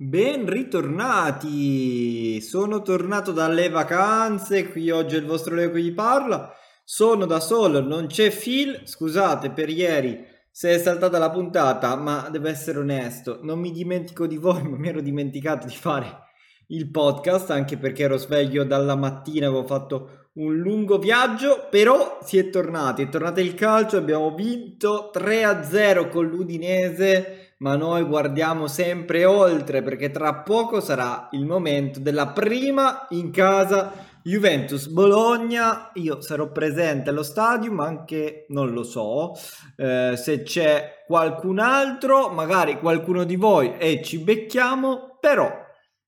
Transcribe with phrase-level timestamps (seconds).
[0.00, 2.40] Ben ritornati!
[2.40, 6.54] Sono tornato dalle vacanze, qui oggi è il vostro Leo che vi parla.
[6.84, 8.82] Sono da solo, non c'è Phil.
[8.84, 14.28] Scusate per ieri se è saltata la puntata, ma devo essere onesto, non mi dimentico
[14.28, 16.26] di voi, ma mi ero dimenticato di fare
[16.68, 22.38] il podcast anche perché ero sveglio dalla mattina, avevo fatto un lungo viaggio, però si
[22.38, 29.24] è tornati, è tornato il calcio, abbiamo vinto 3-0 con l'Udinese ma noi guardiamo sempre
[29.24, 33.92] oltre perché tra poco sarà il momento della prima in casa
[34.22, 35.90] Juventus Bologna.
[35.94, 39.32] Io sarò presente allo stadio, ma anche non lo so
[39.76, 45.50] eh, se c'è qualcun altro, magari qualcuno di voi e ci becchiamo, però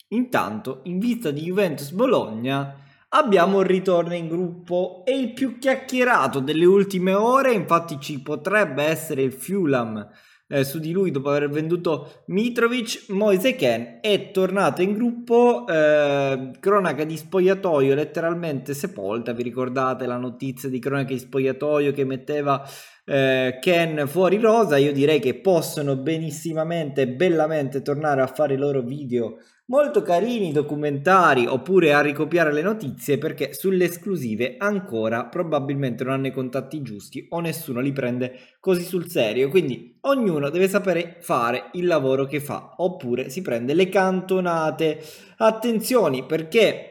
[0.09, 2.77] intanto in vista di Juventus Bologna
[3.09, 8.85] abbiamo un ritorno in gruppo e il più chiacchierato delle ultime ore, infatti ci potrebbe
[8.85, 10.09] essere il Fulham
[10.51, 16.51] eh, su di lui dopo aver venduto Mitrovic, Moise Ken è tornato in gruppo, eh,
[16.59, 22.67] cronaca di spogliatoio letteralmente sepolta, vi ricordate la notizia di cronaca di spogliatoio che metteva
[23.05, 28.83] eh, Ken fuori rosa, io direi che possono benissimamente, bellamente tornare a fare i loro
[28.83, 29.37] video
[29.71, 36.27] molto carini documentari oppure a ricopiare le notizie perché sulle esclusive ancora probabilmente non hanno
[36.27, 39.49] i contatti giusti o nessuno li prende così sul serio.
[39.49, 45.01] Quindi ognuno deve sapere fare il lavoro che fa oppure si prende le cantonate.
[45.37, 46.87] Attenzioni perché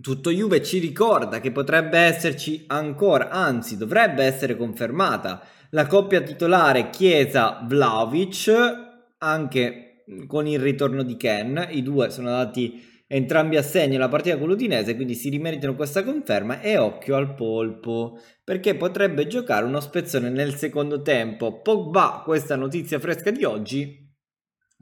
[0.00, 6.90] tutto Juve ci ricorda che potrebbe esserci ancora anzi dovrebbe essere confermata la coppia titolare
[6.90, 8.84] Chiesa-Vlaovic
[9.18, 9.85] anche
[10.26, 11.68] con il ritorno di Ken.
[11.70, 16.02] I due sono andati entrambi a segno la partita con l'Udinese, quindi si rimeritano questa
[16.02, 21.60] conferma e occhio al polpo, perché potrebbe giocare uno spezzone nel secondo tempo.
[21.60, 24.12] Pogba, questa notizia fresca di oggi,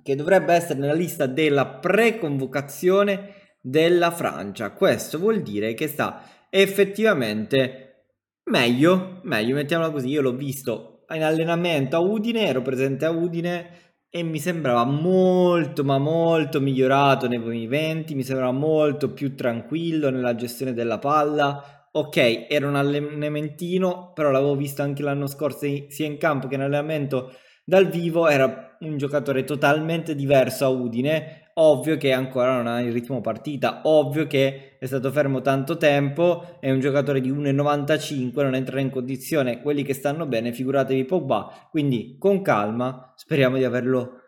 [0.03, 4.73] che dovrebbe essere nella lista della preconvocazione della Francia.
[4.73, 8.07] Questo vuol dire che sta effettivamente
[8.51, 13.84] meglio, meglio, mettiamola così, io l'ho visto in allenamento a Udine, ero presente a Udine
[14.17, 20.37] e mi sembrava molto ma molto migliorato nei movimenti, mi sembrava molto più tranquillo nella
[20.37, 21.89] gestione della palla.
[21.91, 26.61] Ok, era un allenamentino, però l'avevo visto anche l'anno scorso sia in campo che in
[26.61, 27.33] allenamento
[27.65, 32.93] dal vivo, era un giocatore totalmente diverso a Udine ovvio che ancora non ha il
[32.93, 38.55] ritmo partita, ovvio che è stato fermo tanto tempo, è un giocatore di 1,95, non
[38.55, 44.21] entra in condizione, quelli che stanno bene, figuratevi Pogba, quindi con calma, speriamo di averlo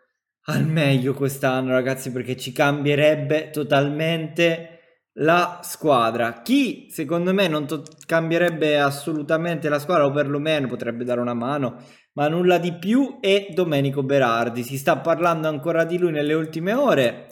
[0.49, 4.77] al meglio quest'anno ragazzi perché ci cambierebbe totalmente
[5.19, 6.41] la squadra.
[6.41, 11.81] Chi secondo me non to- cambierebbe assolutamente la squadra o perlomeno potrebbe dare una mano
[12.17, 14.63] ma nulla di più è Domenico Berardi.
[14.63, 17.27] Si sta parlando ancora di lui nelle ultime ore.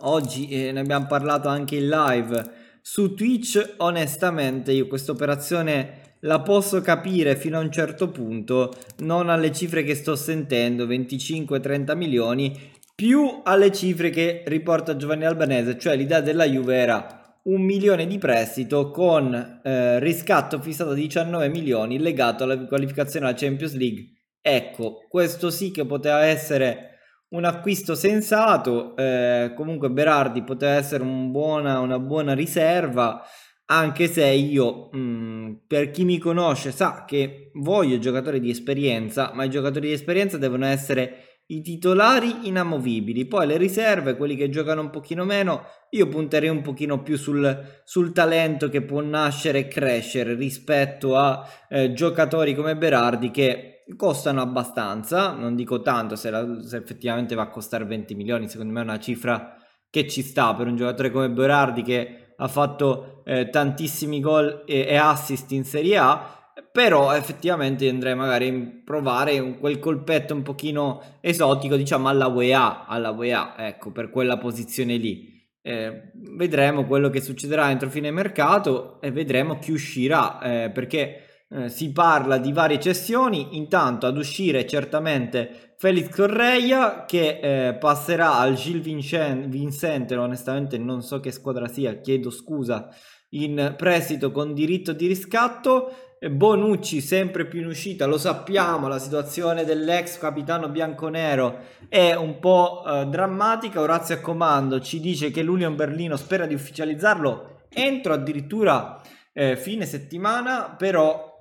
[0.00, 2.50] Oggi eh, ne abbiamo parlato anche in live
[2.82, 3.74] su Twitch.
[3.76, 9.84] Onestamente, io questa operazione la posso capire fino a un certo punto, non alle cifre
[9.84, 12.58] che sto sentendo, 25-30 milioni,
[12.92, 18.18] più alle cifre che riporta Giovanni Albanese, cioè l'idea della Juve era un milione di
[18.18, 24.04] prestito con eh, riscatto fissato a 19 milioni legato alla qualificazione alla Champions League.
[24.40, 26.90] Ecco, questo sì che poteva essere
[27.28, 33.22] un acquisto sensato, eh, comunque Berardi poteva essere un buona, una buona riserva,
[33.66, 39.32] anche se io, mh, mm, per chi mi conosce, sa che voglio giocatori di esperienza,
[39.34, 44.48] ma i giocatori di esperienza devono essere i titolari inamovibili, poi le riserve, quelli che
[44.48, 49.60] giocano un pochino meno, io punterei un pochino più sul, sul talento che può nascere
[49.60, 56.30] e crescere rispetto a eh, giocatori come Berardi che costano abbastanza, non dico tanto se,
[56.30, 59.54] la, se, effettivamente va a costare 20 milioni, secondo me è una cifra
[59.88, 64.80] che ci sta per un giocatore come Berardi che ha fatto eh, tantissimi gol e,
[64.80, 66.35] e assist in Serie A
[66.72, 72.86] però effettivamente andrei magari a provare un, quel colpetto un pochino esotico, diciamo alla UEA,
[72.86, 75.34] alla UEA, ecco, per quella posizione lì.
[75.60, 81.68] Eh, vedremo quello che succederà entro fine mercato e vedremo chi uscirà, eh, perché eh,
[81.68, 87.38] si parla di varie cessioni, intanto ad uscire certamente Felix Correia che
[87.68, 92.88] eh, passerà al Gilles Vincent, Vincente, onestamente non so che squadra sia, chiedo scusa,
[93.30, 96.05] in prestito con diritto di riscatto.
[96.18, 101.58] Bonucci sempre più in uscita, lo sappiamo, la situazione dell'ex capitano bianconero
[101.90, 103.82] è un po' eh, drammatica.
[103.82, 108.98] Orazio a comando ci dice che l'Union Berlino spera di ufficializzarlo entro addirittura
[109.34, 111.38] eh, fine settimana, però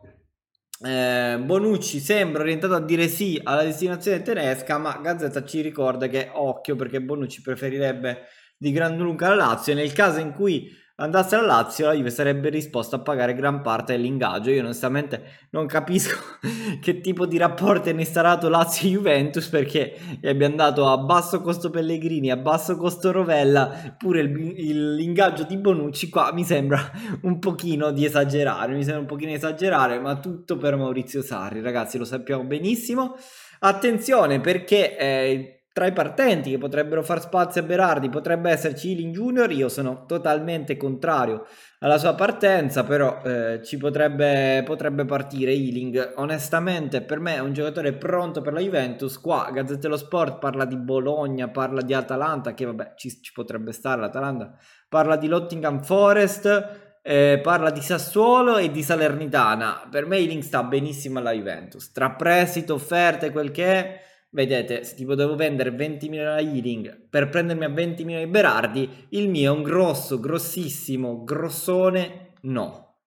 [0.85, 6.29] eh, Bonucci sembra orientato a dire sì alla destinazione tedesca, ma Gazzetta ci ricorda che
[6.33, 8.23] occhio perché Bonucci preferirebbe
[8.57, 12.09] di gran lunga la Lazio e nel caso in cui andasse alla Lazio, la Juve
[12.09, 14.49] sarebbe disposta a pagare gran parte dell'ingaggio.
[14.51, 16.17] Io onestamente non capisco
[16.81, 21.41] che tipo di rapporto hanno instaurato Lazio e Juventus perché gli abbiamo dato a basso
[21.41, 26.79] costo Pellegrini, a basso costo Rovella, pure il, il, l'ingaggio di Bonucci qua mi sembra
[27.23, 31.61] un pochino di esagerare, mi sembra un pochino di esagerare, ma tutto per Maurizio Sarri,
[31.61, 33.15] ragazzi, lo sappiamo benissimo.
[33.59, 39.13] Attenzione perché eh, tra i partenti che potrebbero far spazio a Berardi potrebbe esserci Ealing
[39.13, 41.45] Junior, io sono totalmente contrario
[41.79, 46.13] alla sua partenza, però eh, ci potrebbe, potrebbe partire Ealing.
[46.15, 50.77] Onestamente per me è un giocatore pronto per la Juventus, qua Gazzettello Sport parla di
[50.77, 54.57] Bologna, parla di Atalanta, che vabbè ci, ci potrebbe stare l'Atalanta,
[54.87, 59.89] parla di Lottingham Forest, eh, parla di Sassuolo e di Salernitana.
[59.91, 63.99] Per me Ealing sta benissimo alla Juventus, tra prestito, offerte, quel che è
[64.35, 68.31] Vedete, se tipo devo vendere 20 milioni a Healing per prendermi a 20 milioni di
[68.31, 72.97] Berardi, il mio è un grosso, grossissimo, grossone no.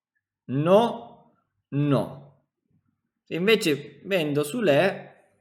[0.46, 1.34] No,
[1.68, 2.44] no.
[3.24, 5.32] Se invece vendo su Le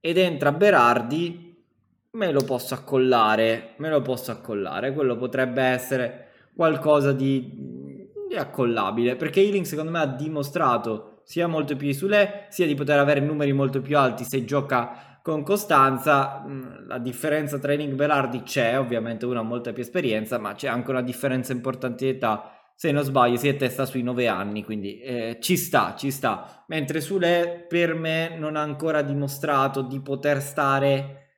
[0.00, 1.64] ed entra Berardi,
[2.10, 4.92] me lo posso accollare, me lo posso accollare.
[4.92, 11.76] Quello potrebbe essere qualcosa di, di accollabile, perché Healing secondo me ha dimostrato sia molto
[11.76, 16.44] più su lei, sia di poter avere numeri molto più alti se gioca con costanza.
[16.46, 20.52] Mm, la differenza tra Ening e Belardi c'è, ovviamente uno ha molta più esperienza, ma
[20.52, 22.52] c'è anche una differenza importante di età.
[22.74, 26.64] Se non sbaglio, si è testa sui 9 anni, quindi eh, ci sta, ci sta.
[26.68, 31.28] Mentre Sule per me non ha ancora dimostrato di poter stare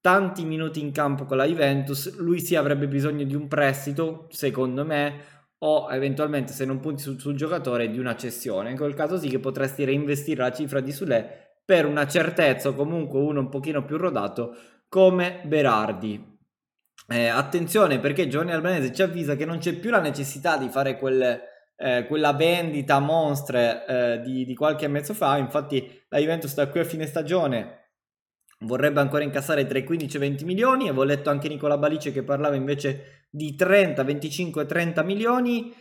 [0.00, 2.16] tanti minuti in campo con la Juventus.
[2.16, 7.20] Lui sì avrebbe bisogno di un prestito, secondo me, o eventualmente se non punti sul,
[7.20, 8.70] sul giocatore di una cessione.
[8.70, 12.74] In quel caso sì che potresti reinvestire la cifra di Sule per una certezza o
[12.74, 14.56] comunque uno un pochino più rodato
[14.88, 16.30] come Berardi.
[17.08, 20.98] Eh, attenzione perché Giovanni Albanese ci avvisa che non c'è più la necessità di fare
[20.98, 21.40] quel,
[21.76, 25.36] eh, quella vendita monstre eh, di, di, qualche mezzo fa.
[25.36, 27.81] Infatti, la Juventus da qui a fine stagione
[28.62, 30.88] vorrebbe ancora incassare tra i 15 e 20 milioni.
[30.88, 35.74] Avevo letto anche Nicola Balice che parlava invece di 30, 25, 30 milioni.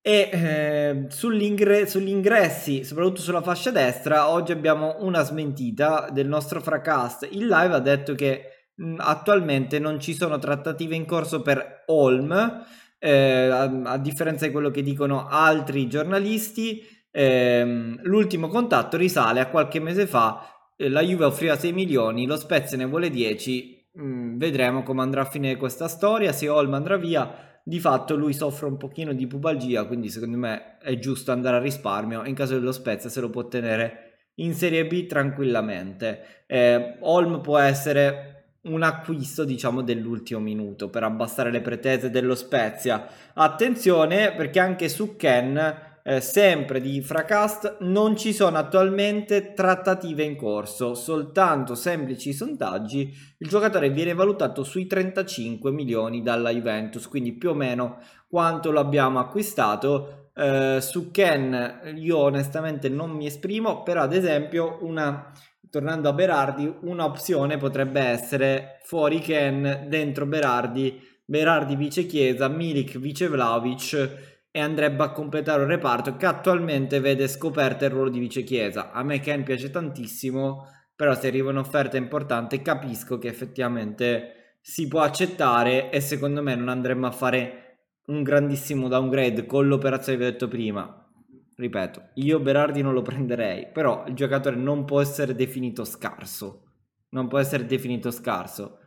[0.00, 6.60] E eh, sull'ingre- sugli ingressi, soprattutto sulla fascia destra, oggi abbiamo una smentita del nostro
[6.60, 7.28] fracast.
[7.30, 12.64] Il live ha detto che mh, attualmente non ci sono trattative in corso per Holm,
[12.98, 16.80] eh, a, a, differenza di quello che dicono altri giornalisti.
[17.10, 22.76] Eh, l'ultimo contatto risale a qualche mese fa la Juve offriva 6 milioni, lo Spezia
[22.76, 27.60] ne vuole 10, mm, vedremo come andrà a finire questa storia, se Olm andrà via,
[27.64, 31.60] di fatto lui soffre un pochino di pubalgia, quindi secondo me è giusto andare a
[31.60, 36.44] risparmio, in caso dello Spezia se lo può tenere in Serie B tranquillamente.
[36.46, 43.06] Eh, Olm può essere un acquisto diciamo dell'ultimo minuto per abbassare le pretese dello Spezia.
[43.34, 50.36] Attenzione perché anche su Ken eh, sempre di Fracast, non ci sono attualmente trattative in
[50.36, 53.12] corso, soltanto semplici sondaggi.
[53.38, 58.80] Il giocatore viene valutato sui 35 milioni dalla Juventus, quindi più o meno quanto lo
[58.80, 60.30] abbiamo acquistato.
[60.34, 65.32] Eh, su Ken io onestamente non mi esprimo, però ad esempio una
[65.70, 73.28] tornando a Berardi, un'opzione potrebbe essere fuori Ken, dentro Berardi, Berardi vice Chiesa, Milik vice
[73.28, 78.42] Vlaovic e andrebbe a completare un reparto che attualmente vede scoperto il ruolo di vice
[78.42, 78.90] chiesa.
[78.90, 85.02] A me Ken piace tantissimo, però se arriva un'offerta importante capisco che effettivamente si può
[85.02, 90.30] accettare e secondo me non andremmo a fare un grandissimo downgrade con l'operazione che ho
[90.30, 91.08] detto prima.
[91.54, 96.64] Ripeto, io Berardi non lo prenderei, però il giocatore non può essere definito scarso.
[97.10, 98.78] Non può essere definito scarso.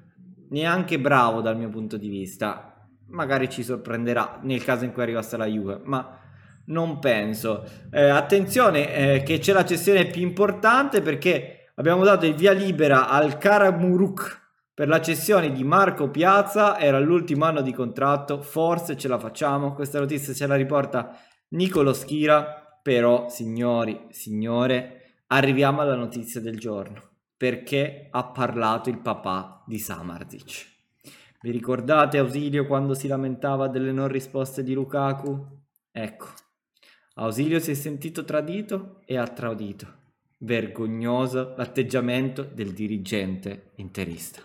[0.49, 2.70] Neanche bravo dal mio punto di vista
[3.11, 6.19] magari ci sorprenderà nel caso in cui arrivasse la Juve, ma
[6.65, 7.65] Non penso.
[7.91, 13.09] Eh, attenzione eh, che c'è la cessione più importante perché abbiamo dato il via libera
[13.09, 14.39] al Karamuruk
[14.73, 16.79] per la cessione di Marco Piazza.
[16.79, 19.73] Era l'ultimo anno di contratto, forse ce la facciamo.
[19.73, 21.17] Questa notizia ce la riporta
[21.49, 22.79] Nicolo Schira.
[22.81, 27.09] Però, signori, signore, arriviamo alla notizia del giorno.
[27.37, 30.70] Perché ha parlato il papà di Samardzic?
[31.43, 35.43] Vi ricordate Ausilio quando si lamentava delle non risposte di Lukaku?
[35.91, 36.27] Ecco,
[37.15, 39.87] Ausilio si è sentito tradito e ha tradito.
[40.37, 44.41] Vergognoso l'atteggiamento del dirigente interista.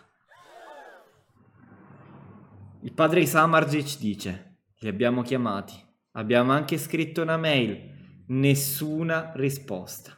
[2.81, 5.75] Il padre di Samardzic dice, li abbiamo chiamati,
[6.13, 10.17] abbiamo anche scritto una mail, nessuna risposta.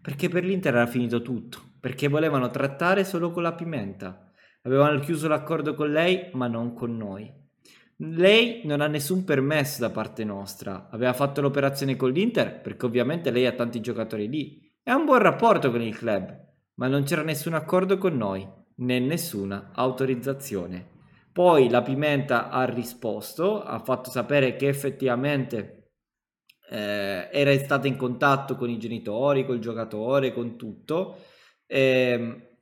[0.00, 4.25] Perché per l'Inter era finito tutto, perché volevano trattare solo con la pimenta.
[4.66, 7.32] Avevano chiuso l'accordo con lei, ma non con noi.
[7.98, 10.88] Lei non ha nessun permesso da parte nostra.
[10.90, 15.04] Aveva fatto l'operazione con l'Inter perché ovviamente lei ha tanti giocatori lì e ha un
[15.04, 16.36] buon rapporto con il club,
[16.74, 18.46] ma non c'era nessun accordo con noi,
[18.78, 20.94] né nessuna autorizzazione.
[21.32, 25.92] Poi la Pimenta ha risposto, ha fatto sapere che effettivamente
[26.70, 31.18] eh, era stata in contatto con i genitori, col giocatore, con tutto.
[31.66, 32.55] Eh,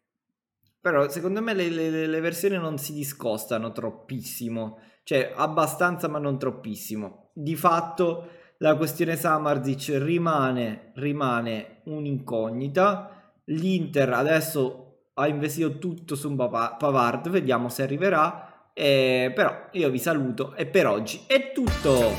[0.84, 6.38] però secondo me le, le, le versioni non si discostano troppissimo cioè abbastanza ma non
[6.38, 7.28] troppissimo.
[7.32, 13.10] Di fatto la questione Samarzic rimane, rimane un'incognita.
[13.44, 18.70] L'Inter adesso ha investito tutto su Pavard, vediamo se arriverà.
[18.72, 22.12] Eh, però io vi saluto e per oggi è tutto.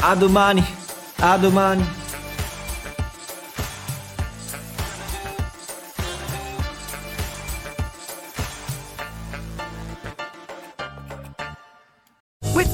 [0.00, 0.62] A domani,
[1.20, 2.05] a domani.